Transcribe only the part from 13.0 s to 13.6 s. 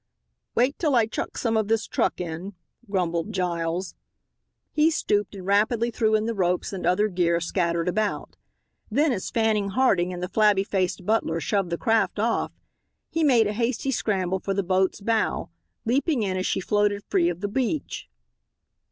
he made a